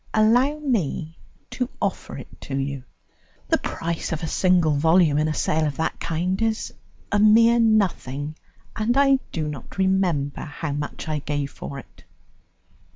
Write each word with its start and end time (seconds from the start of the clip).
"Allow 0.15 0.57
me 0.57 1.15
to 1.51 1.69
offer 1.79 2.17
it 2.17 2.41
to 2.41 2.57
you. 2.57 2.85
The 3.49 3.59
price 3.59 4.11
of 4.11 4.23
a 4.23 4.27
single 4.27 4.71
volume 4.71 5.19
in 5.19 5.27
a 5.27 5.33
sale 5.35 5.67
of 5.67 5.77
that 5.77 5.99
kind 5.99 6.41
is 6.41 6.73
a 7.11 7.19
mere 7.19 7.59
nothing, 7.59 8.35
and 8.75 8.97
I 8.97 9.19
do 9.31 9.47
not 9.47 9.77
remember 9.77 10.41
how 10.41 10.71
much 10.71 11.07
I 11.07 11.19
gave 11.19 11.51
for 11.51 11.77
it." 11.77 12.03